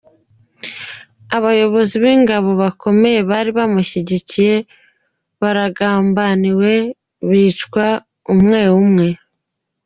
Abayobozi 1.37 1.95
b’ingabo 2.03 2.49
bakomeye 2.61 3.19
bari 3.29 3.51
bamushyigikiye 3.57 4.55
baragambaniwe 5.41 6.73
bicwa 7.29 7.87
umwe 8.33 8.61
umwe. 8.81 9.07